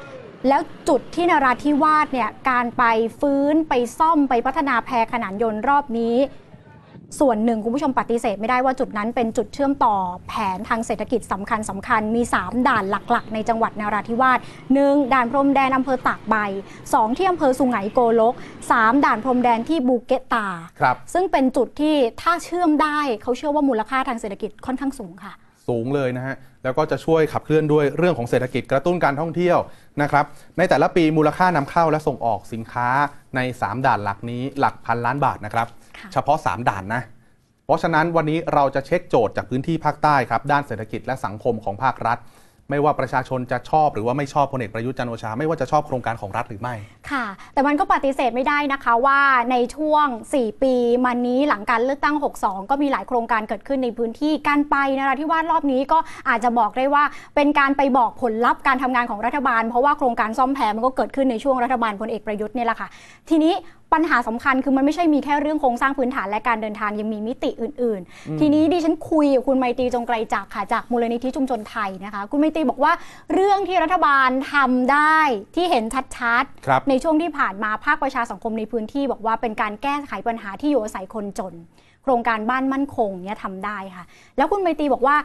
[0.49, 2.85] แล้วจุดที่นราธิวาสเนี่ยการไป
[3.21, 6.17] ฟื้นไปซ่อมไปพัฒนาแพขนานยนต์รอบนี้
[7.21, 9.95] ส่วนหนึ่งคุณผู้ชมปฏิเสธไม่ได้ว่าจุดนั้นเป็นจุดเชื่อมต่อ
[10.29, 14.39] แผนทางเศรษฐกิจสำคัญสำคัญมี 3 ด่านหลักๆ ในจังหวัดนราธิวาส
[14.77, 15.13] 1.
[15.15, 16.37] ด่านพรมแดนอำเภอตากใบ
[16.83, 17.17] 2.
[17.17, 18.35] ที่อำเภอสุไหงโกลก
[18.71, 19.05] 3.
[19.05, 20.47] ด่านพรมแดนที่บูเกตตา
[20.81, 25.35] ครับซึ่งเป็นจุดที่ถ้าเชื่อมได้เขาเชื่อว่ามูลค่าทางเศรษฐกิจค่อนข้างสูงค่ะ
[25.69, 29.59] สูงเลยนะฮะแล้วก็จะช่วยขับเคลื่อนด้วยเรื่องของเศรษฐกิจกระตุ้นการท่องเที่ยว
[30.03, 30.25] นะครับ
[30.59, 32.89] ในแต่ละปีมูลค่านำเข้าและส่งออกสินค้า
[33.37, 35.67] ใน 3 ด่านหลักนี้หลักพันล้านบาทนะครับ
[36.13, 37.03] เฉพาะ 3 ด่านนะ
[37.67, 42.19] เพราะฉะนั้นวันนี้เราจะเช็คโจทย์จากพื้นที่ภาคใต้ครับ ด้านเศรษฐกิจและสังคมของภาครัฐ
[42.71, 46.75] ไม่ว่าประชาชนจะชอบหรือว่าไม่ชอบพลเอกประยุทธ์จันทร์โอชา ไม่ว่าจะชอบโครงการของรัฐหรือไม่
[47.11, 62.89] ค่ะ แต่มันก็ปฏิเสธไม่ได้นะคะว่าในช่วง 4 ปีมานี้หลังการเลือกตั้ง 62 ก็มีหลายโครงการเกิดขึ้นในพื้นที่การไปนราธิวาสรอบนี้ก็อาจจะบอกได้ว่าเป็นการไปบอกผลลัพธ์การทำงานของรัฐบาล เพราะว่าโครงการซ่อมแพมันก็เกิดขึ้นในช่วงรัฐบาลพลเอกประยุทธ์เนี่ยแหละค่ะ
[63.31, 63.55] ทีนี้
[63.93, 67.91] ปัญหาสำคัญคือมันไม่ใช่มีแค่เรื่องโครงสร้างพื้นฐานและการเดินทางยังมีมิติอื่นอื
[68.37, 72.93] มๆทีนี้ดิฉันคุยกับคุณไมตรีจงไกลจักรค่ะจากมูลนิธิชุมชนไทยนะคะ คุณไมตรีบอกว่า
[73.33, 75.19] เรื่องที่รัฐบาลทำได้
[75.57, 81.55] ที่เห็นชัดครับในช่วงที่ผ่านมาภาคประชาสังคมในพื้นที่ บอกว่าเป็นการแก้ไขปัญหาที่อยู่อาศัยคนจน
[82.03, 84.05] โครงการบ้านมั่นคงเนี่ยทำได้ค่ะ
[84.37, 85.17] แล้วคุณไมตรีบอกว่า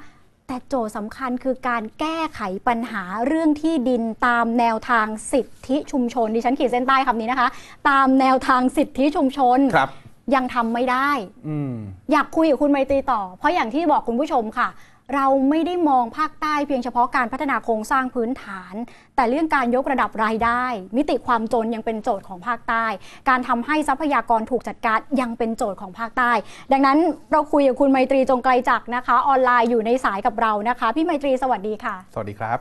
[0.48, 7.50] แต่โจทย์สำคัญคือการแก้ไขปัญหาเรื่องที่ดินตามแนวทางสิทธิชุมชนดิฉันขีดเส้นใต้คำนี้นะคะ
[7.90, 9.90] ตามแนวทางสิทธิชุมชนครับ
[10.36, 11.10] ยังทำไม่ได้
[11.48, 11.74] อืม
[12.12, 14.68] อยากคุยกับคุณไมตรีต่อ เพราะอย่างที่บอกคุณผู้ชมค่ะ
[15.16, 18.74] เราไม่ได้มองภาคใต้เพียงเฉพาะการพัฒนาโครงสร้างพื้นฐาน
[19.16, 20.64] แต่เรื่องการยกระดับรายได้
[20.98, 22.86] มิติความจนยังเป็นโจทย์ของภาคใต้
[23.30, 26.32] การทำให้ทรัพยากรถูกจัดการยังเป็นโจทย์ของภาคใต้
[26.72, 26.98] ดังนั้น
[27.32, 32.58] เราคุยกับคุณไมตรีจงไกลจักรนะคะ ออนไลน์อยู่ในสายกับเรานะคะ พี่ไมตรีสวัสดีค่ะ สวัสดีครับ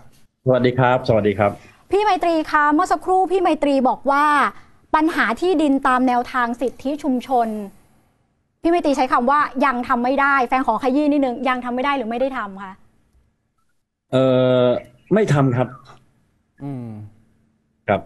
[0.46, 1.50] สวัสดีครับ สวัสดีครับ
[1.92, 4.24] พี่ไมตรีคะเมื่อสักครู่พี่ไมตรีบอกว่า
[4.94, 7.48] ปัญหาที่ดินตามแนวทางสิทธิชุมชน
[8.66, 12.74] พี่ไมตรีใช้คำว่ายังทำไม่ได้ แฟนขอขยี้นิดนึงยังทำไม่ได้หรือไม่ได้ทำคะ
[14.12, 14.24] เอ่
[14.64, 14.66] อ
[15.14, 15.68] ไม่ทำครับ
[16.64, 16.86] อืม
[17.88, 18.00] ครับ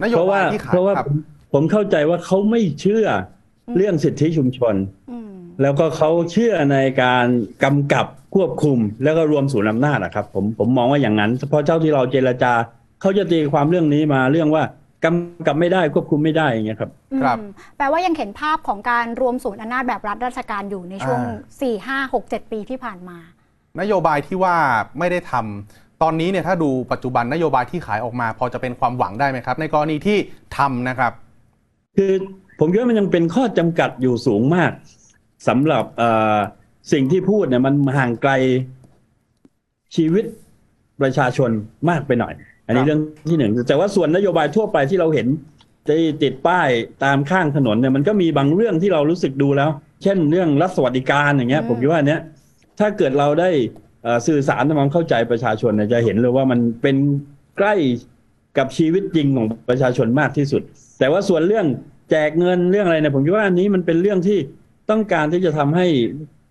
[0.00, 1.16] นโยเพราะบาว่ายที่ขายเพราะว่าครับผม
[1.52, 3.06] ผมเข้าใจว่าเขาไม่เชื่อ
[3.76, 4.74] เรื่องสิทธิชุมชน
[5.62, 7.26] แล้วก็เขาเชื่อในการ
[7.64, 12.52] กำกับควบคุม แล้วก็รวมศูนย์อำนาจอะครับ ผมผมมองว่าอย่างนั้นเพราะเจ้าที่เราเจรจา
[13.00, 14.64] เขาจะตีความเรื่องนี้มาเรื่องว่า
[15.04, 17.40] กำกับไม่ได้ควบคุมไม่ได้อย่างเงี้ยครับ อืม
[17.76, 23.18] แปลว่ายังเห็นภาพของการรวมศูนย์อำนาจแบบรัฐราชการอยู่ในช่วง อ่า4 5 6 7 ปีที่ผ่านมา
[23.80, 24.56] นโยบายที่ว่า
[24.98, 30.18] ไม่ได้ทำตอนนี้เนี่ยถ้าดูปัจจุบันนโยบายที่ขายออกมา พอจะเป็นความหวังได้ไหมครับ ในกรณีที่
[30.58, 31.12] ทำนะครับ
[31.96, 32.12] คือ
[32.58, 34.72] ผมคิดว่ามันยังเป็นข้อจำกัดอยู่สูงมาก
[35.48, 36.36] สำหรับเอ่อ
[36.92, 38.32] สิ่งที่พูดเนี่ยมันห่างไกล
[39.96, 40.24] ชีวิต
[41.00, 41.50] ประชาชน
[41.90, 45.26] มากไปหน่อยอั นนี้เรื่องที่หนึ่งแต่ว่าส่วนนโยบายทั่วไปที่เราเห็น
[45.88, 46.68] ที่ติดป้าย
[47.04, 49.70] ตามข้างถนนเนี่ยมันก็มีบางเรื่องที่เรารู้สึกดูแล้ว
[50.02, 52.20] เช่นเรื่องรัฐสวัสดิการอย่างเงี้ย ผมคิดว่าอันเนี้ย
[52.80, 53.50] ถ้าเกิดเราได้
[54.02, 56.96] เอ่อสื่อสารทำความเข้าใจประชาชนเนี่ยจะเห็นเลยว่ามันเป็น
[57.58, 57.74] ใกล้
[58.58, 60.62] กับชีวิตจริงของประชาชนมากที่สุด
[60.98, 61.66] แต่ว่าส่วนเรื่อง
[62.10, 64.38] แจกเงินเรื่องอะไรเนี่ยผมคิดว่าอันนี้มันเป็นเรื่องที่
[64.90, 65.86] ต้องการที่จะทำให้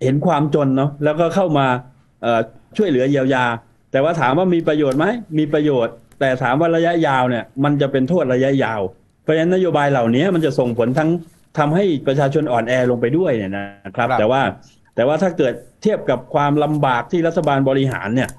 [0.03, 1.67] เห็นความจนเนาะแล้วก็เข้ามา
[2.21, 2.39] เอ่อ
[2.77, 3.45] ช่วยเหลือเยียวยา
[3.91, 5.05] แต่ว่าถามว่ามีประโยชน์ไหม
[5.37, 8.81] มีประโยชน์ แต่ถามว่าระยะยาวเนี่ยมันจะเป็นโทษระยะยาว
[9.23, 11.09] เพราะฉะนั้นนโยบายเหล่านี้มันจะส่งผลทั้ง
[11.57, 14.41] ทำให้ประชาชนอ่อนแอลงไปด้วยเนี่ยนะครับ แต่ว่า
[14.95, 18.29] แต่ว่าถ้าเกิดเทียบกับความลำบากที่รัฐบาลบริหารเนี่ย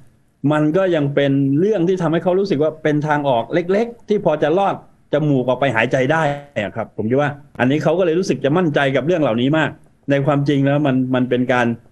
[0.53, 4.75] มันก็ยังเป็นเรื่องที่ทำให้เขารู้สึกว่าเป็นทางออกเล็ก ๆ ที่พอจะรอด
[5.13, 6.23] จมูกออกไปหายใจได้
[6.65, 9.71] อะครับ ผมคิดว่า อันนี้เขาก็เลยรู้สึกจะมั่นใจกับเรื่องเหล่านี้มาก
[10.11, 11.92] ในความจริงแล้วมันมันเป็นการเอ่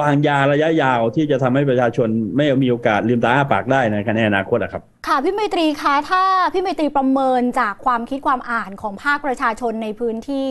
[0.00, 10.48] วางยาระยะยาวที่จะทำให้ประชาชนไม่มีโอกาสลืมตาอ้าปากได้ในในอนาคตอะครับ ค่ะพี่ไมตรีคะถ้าพี่ไมตรีประเมินจากความคิดความอ่านของภาคประชาชนในพื้นที่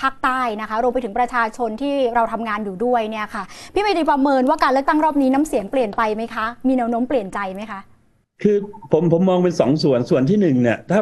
[0.00, 3.42] ภาคใต้นะคะรวมไปถึงประชาชนที่เราทำงานอยู่ด้วยเนี่ยค่ะ
[3.74, 7.80] พี่ไมตรีประเมินว่าการเลือกตั้งรอบนี้น้ำเสียงเปลี่ยนไปไหมคะ มีแนวโน้มเปลี่ยนใจไหมคะ
[8.42, 8.56] คือ
[8.92, 11.00] ผมผมมองเป็นสองส่วนส่วนที่หนึ่งเนี่ยถ้า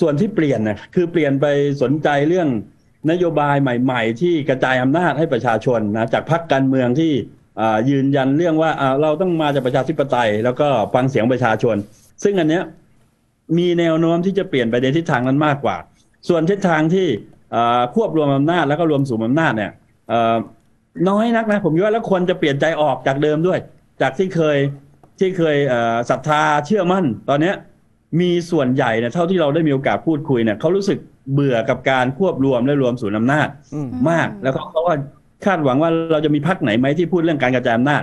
[0.00, 1.46] ส่วนที่เปลี่ยนนะคือเปลี่ยนไป
[1.82, 2.48] สนใจเรื่อง
[3.10, 7.12] นโยบายใหม่ๆ ที่กระจายอำนาจให้ประชาชนนะจากพรรคการเมืองที่
[7.90, 8.70] ยืนยันเรื่องว่า
[9.02, 11.76] เราต้องมาจากประชาธิปไตย แล้วก็ฟังเสียงประชาชน
[12.22, 12.64] ซึ่งอันเนี้ย
[13.58, 15.76] มีแนวโน้มที่จะเปลี่ยนไปในทิศทางนั้นมากกว่า
[16.28, 17.08] ส่วนทิศทางที่
[17.94, 19.72] ควบรวมอำนาจแล้วก็รวมสู่อำนาจเนี่ย
[21.08, 23.58] น้อยนักนะผมว่าแล้วคนจะเปลี่ยนใจออกจากเดิมด้วย
[24.02, 24.56] จากที่เคย
[25.18, 25.56] ที่เคย
[26.10, 27.54] ศรัทธาเชื่อมั่น ตอนเนี้ย
[28.20, 30.98] มีส่วนใหญ่เนี่ยเท่าที่เราได้มีโอกาสพูดคุยเนี่ยเขารู้สึก
[31.32, 33.48] เบื่อกับการควบรวมและรวมศูนย์อำนาจ
[34.10, 34.96] มาก แล้วเขาเขาว่า
[35.44, 38.02] คาดหวังว่าเราจะมีพักไหนไหมที่พูดเรื่องการกระจายอำนาจ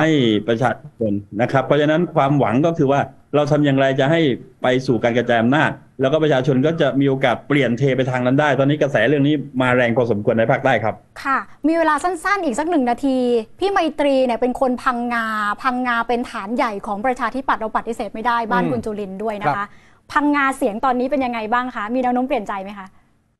[0.00, 0.08] ให้
[0.48, 3.00] ประชาชนนะครับ เพราะฉะนั้นความหวังก็คือว่า
[3.34, 4.20] เราทำอย่างไรจะให้
[4.62, 13.18] ไปสู่การกระจายอำนาจ แล้วก็ประชาชนก็จะมีโอกาสเปลี่ยนเทไปทางนั้นได้ ตอนนี้กระแสเรื่องนี้มาแรงพอสมควรในภาคใต้ครับ ค่ะ มีเวลาสั้นๆ อีกสักหนึ่งนาที
[13.60, 15.26] พี่ไมตรีเนี่ยเป็นคนพังงา
[15.62, 19.68] พังงาเป็นฐานใหญ่ของประชาธิปัตย์เราปฏิเสธไม่ได้บ้านอืมคุณจุลินทร์ด้วยนะครัคะบ
[20.12, 22.86] พังงาเสียงตอนนี้เป็นยังไงบ้างคะมีแนวโน้มเปลี่ยนใจไหมคะ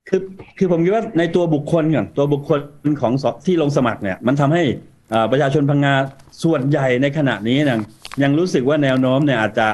[0.09, 0.21] คือ
[0.59, 2.61] คือผมคิดว่าในตัวบุคคลก่อนตัวบุคคล
[3.01, 3.13] ของ
[3.47, 4.63] ที่ลงสมัครเนี่ย มันทำให้
[5.13, 5.95] อาประชาชนพังงา
[6.43, 7.79] ส่วนใหญ่ในขณะนี้เนี่ย
[8.23, 9.69] ยังรู้สึกว่าแนวโน้มเนี่ยอาจจะ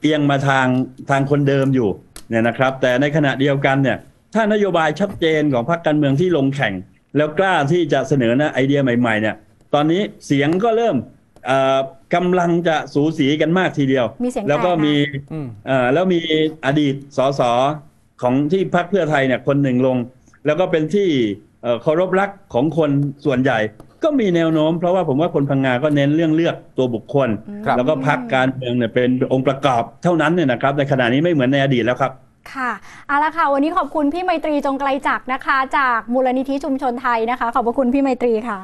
[0.00, 0.66] เอียงมาทาง
[1.10, 1.88] ทางคนเดิมอยู่
[2.28, 3.98] เนี่ยนะครับ แต่ในขณะเดียวกันเนี่ย
[4.34, 6.72] ถ้านโยบายชัดเจนของพรรคการเมืองที่ลงแข่ง
[7.16, 9.36] แล้วกล้าที่จะเสนอนะไอเดียใหม่ๆเนี่ย
[9.74, 10.96] ตอนนี้เสียงก็เริ่ม
[12.14, 14.94] กำลังจะสูสีกันมากทีเดียว มีเสียงแล้วก็แตกนะ มี
[15.66, 16.20] เอ่อแล้วมี
[16.66, 17.42] อดีตสส
[18.22, 19.96] ของที่พรรคเพื่อไทยเนี่ยคนหนึ่งลง
[20.46, 21.08] แล้วก็เป็นที่
[21.62, 22.90] เอ่อเคารพรักของคน
[23.24, 23.58] ส่วนใหญ่
[24.04, 27.28] ก็มีแนวโน้ม เพราะว่าผมว่าคนพังงาก็เน้นเรื่องเลือกตัวบุคคล
[27.66, 32.12] ครับ แล้วก็พรรคการเมืองเนี่ยเป็นองค์ประกอบเท่านั้นเนี่ยนะครับ ในขณะนี้ไม่เหมือนในอดีตแล้วครับ
[32.54, 32.70] ค่ะ
[33.08, 38.58] เอาละค่ะ วันนี้ขอบคุณพี่ไมตรีจงไกลจักรนะคะ จากมูลนิธิชุมชนไทยนะคะ ขอบพระคุณพี่ไมตรีค่ะ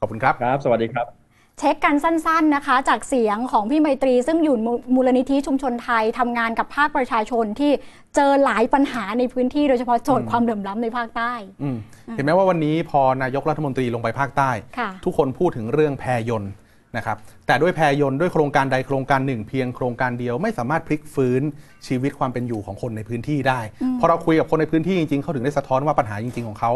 [0.00, 1.23] ขอบคุณครับ ครับ สวัสดีครับ
[1.58, 7.72] เช็คกันสั้นๆนะคะ จากเสียงของพี่ไมตรีซึ่งอยู่มูมูลนิธิชุมชนไทยทำงานกับภาคประชาชนที่
[8.16, 11.76] เจอหลายปัญหาในพื้นที่โดยเฉพาะโจทย์ความเหลื่อมล้ำในภาคใต้อืม
[12.16, 16.52] เห็นไหมว่าวันนี้พอนายกรัฐมนตรีลงไปภาคใต้ค่ะทุกคนพูดถึงเรื่องแพยนต์
[16.96, 21.42] นะครับแต่ด้วยแพยนต์ด้วยโครงการใดโครงการหนึ่ง เพียงโครงการเดียวไม่สามารถพลิกฟื้น
[21.86, 26.70] ชีวิตความเป็นอยู่ของคนในพื้นที่ได้อืมพอเราคุยกับคนในพื้นที่จริงๆเขาถึงได้สะท้อนว่าปัญหาจริง ๆของเขา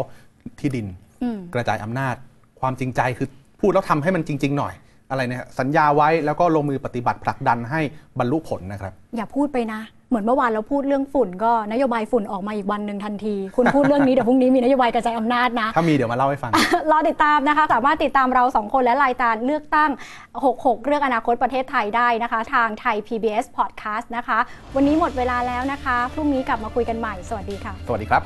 [0.59, 0.87] ที่ดิน
[1.23, 2.15] อืมกระจายอำนาจ
[2.61, 3.27] ความจริงใจคือ
[3.61, 4.73] พูดแล้วทำให้มันจริง ๆ หน่อย
[5.11, 7.81] อะไรเนี่ยสัญญาไว้แล้วก็ลงมือปฏิบัติผลักดันให้
[8.19, 16.51] บรรลุผลนะครับ อย่าพูดไปนะ เหมือนเมื่อวานเราพูดเรื่องฝุ่นก็นโยบายฝุ่นออกมาอีกวันหนึ่งทันที คุณพูดเรื่องนี้เดี๋ยวพรุ่งนี้มีนโยบายกระจายอำนาจนะ ถ้ามีเดี๋ยวมาเล่าให้ฟัง
[16.91, 19.91] รอติดตามนะคะ สามารถติดตามเรา 2 คนและรายการเลือกตั้ง
[20.37, 24.39] 66 เรื่องอนาคตประเทศไทยได้นะคะ ทางไทย PBS Podcast นะคะ
[24.75, 28.23] วันนี้หมดเวลาแล้วนะคะพรุ่งนี้กลับมาคุยกันใหม่ สวัสดีค่ะ สวัสดีครับ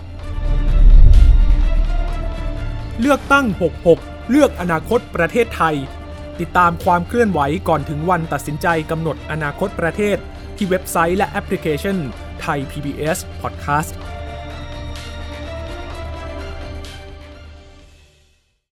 [3.00, 3.46] เลือกตั้ง
[3.90, 5.76] 66 เลือกอนาคตประเทศไทย
[6.40, 10.18] ติดตามความเคลื่อนไหวก่อนถึงวันตัดสินใจกำหนดอนาคตประเทศ
[10.56, 11.98] ที่เว็บไซต์และแอปพลิเคชัน
[12.42, 13.92] ไทย PBS Podcast